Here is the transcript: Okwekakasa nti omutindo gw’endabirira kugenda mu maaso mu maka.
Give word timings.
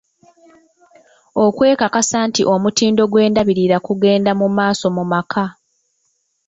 Okwekakasa 1.45 2.17
nti 2.27 2.41
omutindo 2.53 3.03
gw’endabirira 3.11 3.77
kugenda 3.85 4.31
mu 4.39 4.47
maaso 4.57 4.85
mu 4.95 5.03
maka. 5.11 5.45